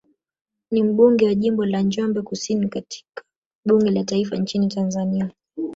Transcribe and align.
Ni 0.71 0.83
mbunge 0.83 1.25
wa 1.25 1.35
jimbo 1.35 1.65
la 1.65 1.81
Njombe 1.81 2.21
Kusini 2.21 2.67
katika 2.69 3.23
bunge 3.65 3.91
la 3.91 4.03
taifa 4.03 4.35
nchini 4.35 4.67
Tanzania 4.67 5.29